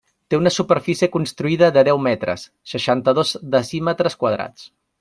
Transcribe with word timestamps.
Té 0.33 0.37
una 0.39 0.51
superfície 0.53 1.09
construïda 1.15 1.69
de 1.75 1.83
deu 1.89 2.01
metres, 2.07 2.47
seixanta-dos 2.73 3.35
decímetres 3.59 4.19
quadrats. 4.25 4.67